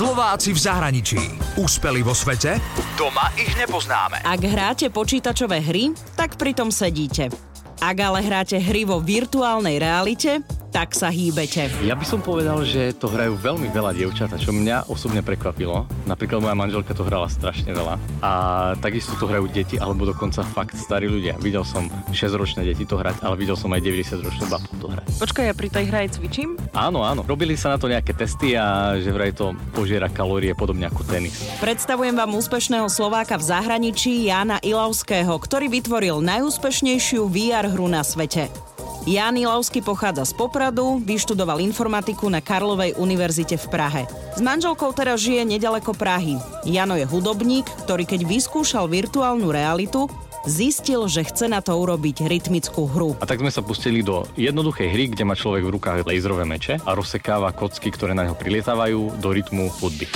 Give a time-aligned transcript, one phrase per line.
[0.00, 1.20] Slováci v zahraničí.
[1.60, 2.56] Úspeli vo svete?
[2.96, 4.24] Doma ich nepoznáme.
[4.24, 7.28] Ak hráte počítačové hry, tak pritom sedíte.
[7.84, 10.40] Ak ale hráte hry vo virtuálnej realite,
[10.70, 11.66] tak sa hýbete.
[11.82, 15.84] Ja by som povedal, že to hrajú veľmi veľa dievčat, čo mňa osobne prekvapilo.
[16.06, 17.98] Napríklad moja manželka to hrala strašne veľa.
[18.22, 18.32] A
[18.78, 21.34] takisto to hrajú deti, alebo dokonca fakt starí ľudia.
[21.42, 25.06] Videl som 6-ročné deti to hrať, ale videl som aj 90-ročnú babku to hrať.
[25.18, 26.54] Počkaj, ja pri tej hre aj cvičím?
[26.70, 27.26] Áno, áno.
[27.26, 31.42] Robili sa na to nejaké testy a že vraj to požiera kalórie podobne ako tenis.
[31.58, 38.69] Predstavujem vám úspešného Slováka v zahraničí Jana Ilavského, ktorý vytvoril najúspešnejšiu VR hru na svete.
[39.08, 44.02] Jan Ilavský pochádza z Popradu, vyštudoval informatiku na Karlovej univerzite v Prahe.
[44.36, 46.36] S manželkou teraz žije nedaleko Prahy.
[46.68, 50.04] Jano je hudobník, ktorý keď vyskúšal virtuálnu realitu,
[50.44, 53.16] zistil, že chce na to urobiť rytmickú hru.
[53.16, 56.84] A tak sme sa pustili do jednoduchej hry, kde má človek v rukách laserové meče
[56.84, 60.12] a rozsekáva kocky, ktoré na neho prilietávajú do rytmu hudby.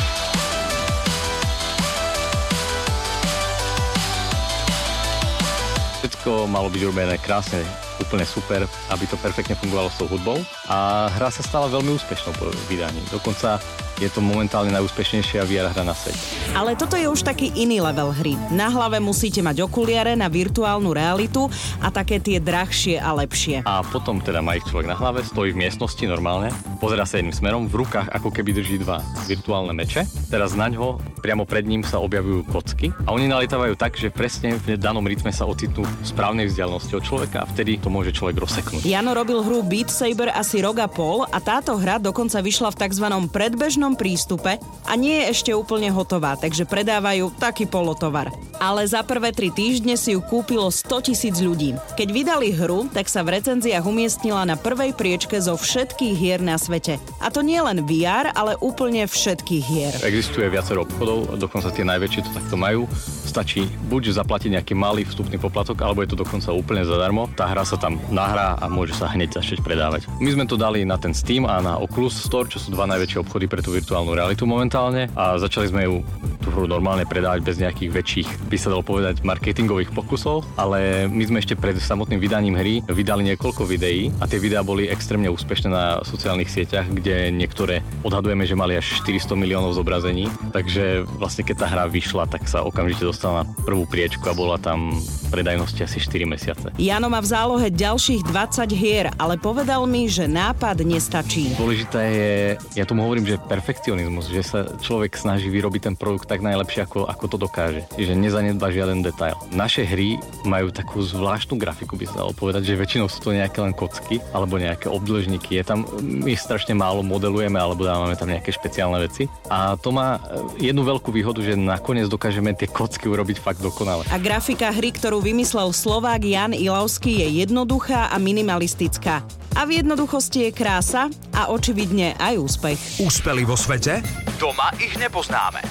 [6.04, 7.64] Všetko malo byť urobené krásne,
[8.02, 10.38] úplne super, aby to perfektne fungovalo s tou hudbou.
[10.70, 12.98] A hra sa stala veľmi úspešnou po vydaní.
[13.10, 13.60] Dokonca
[14.02, 16.18] je to momentálne najúspešnejšia VR hra na svete.
[16.50, 18.34] Ale toto je už taký iný level hry.
[18.50, 21.46] Na hlave musíte mať okuliare na virtuálnu realitu
[21.78, 23.62] a také tie drahšie a lepšie.
[23.62, 26.50] A potom teda má ich človek na hlave, stojí v miestnosti normálne,
[26.82, 28.98] pozera sa jedným smerom, v rukách ako keby drží dva
[29.30, 30.06] virtuálne meče.
[30.26, 34.58] Teraz na ňo priamo pred ním sa objavujú kocky a oni nalietávajú tak, že presne
[34.58, 38.40] v danom rytme sa ocitnú v správnej vzdialenosti od človeka a vtedy to môže človek
[38.40, 38.88] rozseknúť.
[38.88, 42.80] Jano robil hru Beat Saber asi rok a pol a táto hra dokonca vyšla v
[42.88, 43.06] tzv.
[43.28, 44.56] predbežnom prístupe
[44.88, 48.32] a nie je ešte úplne hotová, takže predávajú taký polotovar.
[48.56, 51.76] Ale za prvé tri týždne si ju kúpilo 100 tisíc ľudí.
[52.00, 56.56] Keď vydali hru, tak sa v recenziách umiestnila na prvej priečke zo všetkých hier na
[56.56, 56.96] svete.
[57.20, 59.92] A to nie len VR, ale úplne všetkých hier.
[60.00, 62.88] Existuje viacero obchodov, dokonca tie najväčšie to takto majú.
[63.34, 67.26] Stačí buď zaplatiť nejaký malý vstupný poplatok, alebo je to dokonca úplne zadarmo.
[67.34, 70.06] Tá hra sa tam nahrá a môže sa hneď začať predávať.
[70.22, 73.26] My sme to dali na ten Steam a na Oculus Store, čo sú dva najväčšie
[73.26, 76.06] obchody pre tú virtuálnu realitu momentálne a začali sme ju
[76.44, 81.24] tú hru normálne predávať bez nejakých väčších, by sa dalo povedať, marketingových pokusov, ale my
[81.24, 85.68] sme ešte pred samotným vydaním hry vydali niekoľko videí a tie videá boli extrémne úspešné
[85.72, 91.56] na sociálnych sieťach, kde niektoré odhadujeme, že mali až 400 miliónov zobrazení, takže vlastne keď
[91.64, 95.00] tá hra vyšla, tak sa okamžite dostala na prvú priečku a bola tam
[95.32, 96.66] predajnosti asi 4 mesiace.
[96.76, 101.56] Jano má v zálohe ďalších 20 hier, ale povedal mi, že nápad nestačí.
[101.56, 102.32] Dôležité je,
[102.76, 107.06] ja tomu hovorím, že perfekcionizmus, že sa človek snaží vyrobiť ten produkt tak najlepšie, ako,
[107.06, 107.80] ako to dokáže.
[107.94, 109.38] Že nezanedba žiaden detail.
[109.54, 113.62] Naše hry majú takú zvláštnu grafiku, by sa dalo povedať, že väčšinou sú to nejaké
[113.62, 115.62] len kocky alebo nejaké obdĺžniky.
[115.62, 119.30] Je tam, my strašne málo modelujeme alebo dávame tam nejaké špeciálne veci.
[119.46, 124.02] A to má eh, jednu veľkú výhodu, že nakoniec dokážeme tie kocky urobiť fakt dokonale.
[124.10, 129.22] A grafika hry, ktorú vymyslel Slovák Jan Ilavský, je jednoduchá a minimalistická.
[129.54, 132.78] A v jednoduchosti je krása a očividne aj úspech.
[132.98, 134.02] Úspeli vo svete?
[134.34, 135.62] Doma ich nepoznáme.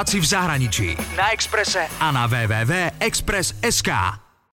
[0.00, 0.88] Slováci v zahraničí.
[1.12, 3.88] Na Exprese a na www.express.sk.